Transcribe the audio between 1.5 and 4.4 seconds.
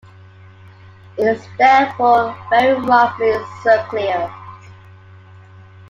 therefore very roughly circular.